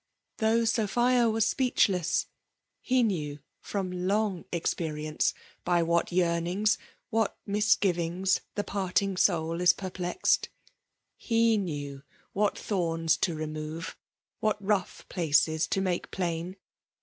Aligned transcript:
Though 0.37 0.65
Sophia 0.65 1.29
was 1.29 1.45
speechless, 1.45 2.25
he 2.79 3.03
knew, 3.03 3.37
from 3.59 4.07
long 4.07 4.45
experience, 4.51 5.31
by 5.63 5.83
what 5.83 6.11
yearnings— 6.11 6.79
what 7.11 7.37
mis 7.45 7.75
givings— 7.75 8.41
the 8.55 8.63
parting 8.63 9.15
soul 9.15 9.61
is 9.61 9.73
perplexed,— 9.73 10.49
he 11.29 11.55
knew 11.55 12.01
what 12.33 12.57
thorns 12.57 13.15
to 13.17 13.35
remove, 13.35 13.95
what 14.39 14.57
rough 14.59 15.07
places 15.07 15.67
to 15.67 15.81
make 15.81 16.09
plain. 16.09 16.55